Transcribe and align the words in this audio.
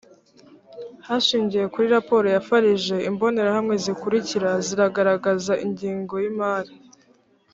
hashingiwe 1.07 1.65
kuri 1.73 1.87
raporo 1.95 2.25
ya 2.33 2.41
farg 2.47 2.87
imbonerahamwe 3.09 3.75
zikurikira 3.83 4.49
ziragaragaza 4.67 5.53
ingengo 5.65 6.15
y 6.23 6.27
imari 6.31 6.73